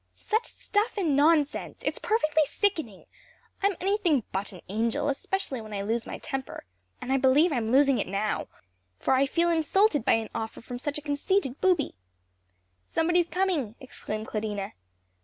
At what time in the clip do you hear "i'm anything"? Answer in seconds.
3.61-4.23